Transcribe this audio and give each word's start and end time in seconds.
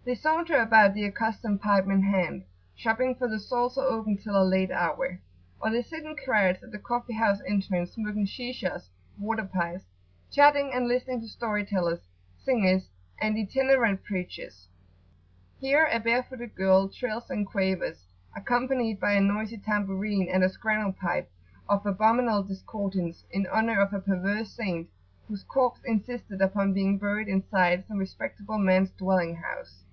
[FN#11] 0.00 0.04
They 0.16 0.20
saunter 0.22 0.56
about, 0.58 0.94
the 0.94 1.04
accustomed 1.04 1.60
pipe 1.60 1.84
in 1.86 2.02
hand, 2.02 2.42
shopping, 2.74 3.14
for 3.14 3.28
the 3.28 3.38
stalls 3.38 3.78
are 3.78 3.86
open 3.86 4.16
till 4.18 4.34
a 4.36 4.42
late 4.42 4.72
hour; 4.72 5.20
or 5.60 5.70
they 5.70 5.82
sit 5.82 6.02
in 6.02 6.16
crowds 6.16 6.64
at 6.64 6.72
the 6.72 6.80
coffee 6.80 7.12
house 7.12 7.38
entrance, 7.46 7.92
smoking 7.92 8.26
Shishas,[FN#12] 8.26 8.88
(water 9.20 9.44
pipes), 9.44 9.84
chatting, 10.32 10.72
and 10.74 10.88
listening 10.88 11.20
to 11.20 11.28
story 11.28 11.64
tellers, 11.64 12.00
singers 12.42 12.88
and 13.20 13.36
itinerant 13.36 14.02
preachers. 14.02 14.66
Here 15.60 15.88
a 15.92 16.00
bare 16.00 16.24
footed 16.24 16.56
girl 16.56 16.88
trills 16.88 17.30
and 17.30 17.46
quavers, 17.46 18.04
accompanied 18.34 18.98
by 18.98 19.12
a 19.12 19.20
noisy 19.20 19.58
tambourine 19.58 20.28
and 20.28 20.42
a 20.42 20.48
"scrannel 20.48 20.92
pipe" 20.96 21.30
of 21.68 21.86
abominable 21.86 22.42
discordance, 22.42 23.24
in 23.30 23.46
honour 23.46 23.80
of 23.80 23.92
a 23.92 24.00
perverse 24.00 24.50
saint 24.50 24.88
whose 25.28 25.44
corpse 25.44 25.82
insisted 25.84 26.42
upon 26.42 26.72
being 26.72 26.98
buried 26.98 27.28
inside 27.28 27.86
some 27.86 27.98
respectable 27.98 28.58
man's 28.58 28.90
dwelling 28.90 29.36
house. 29.36 29.84